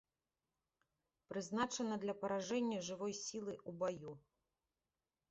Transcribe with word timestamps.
Прызначана 1.33 1.97
для 2.05 2.15
паражэння 2.23 2.79
жывой 2.87 3.13
сілы 3.25 3.53
ў 3.57 3.71
баю. 3.83 4.13